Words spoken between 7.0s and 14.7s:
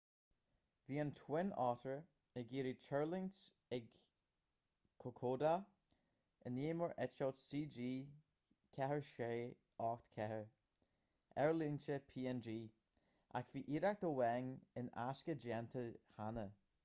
eitilt cg4684 aerlínte png ach bhí iarracht amháin